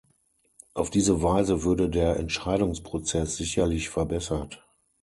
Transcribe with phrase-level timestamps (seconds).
[0.73, 4.65] Auf diese Weise würde der Entscheidungsprozess sicherlich verbessert.